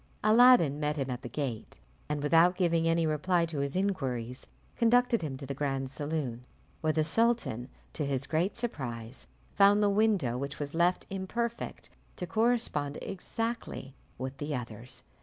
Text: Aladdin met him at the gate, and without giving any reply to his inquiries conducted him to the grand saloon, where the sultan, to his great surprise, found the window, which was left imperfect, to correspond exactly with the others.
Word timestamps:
Aladdin 0.23 0.79
met 0.79 0.95
him 0.97 1.11
at 1.11 1.21
the 1.21 1.29
gate, 1.29 1.77
and 2.09 2.23
without 2.23 2.55
giving 2.55 2.87
any 2.87 3.05
reply 3.05 3.45
to 3.45 3.59
his 3.59 3.75
inquiries 3.75 4.47
conducted 4.75 5.21
him 5.21 5.37
to 5.37 5.45
the 5.45 5.53
grand 5.53 5.91
saloon, 5.91 6.43
where 6.81 6.91
the 6.91 7.03
sultan, 7.03 7.69
to 7.93 8.03
his 8.03 8.25
great 8.25 8.57
surprise, 8.57 9.27
found 9.53 9.83
the 9.83 9.89
window, 9.91 10.39
which 10.39 10.57
was 10.57 10.73
left 10.73 11.05
imperfect, 11.11 11.91
to 12.15 12.25
correspond 12.25 12.97
exactly 12.99 13.93
with 14.17 14.35
the 14.39 14.55
others. 14.55 15.03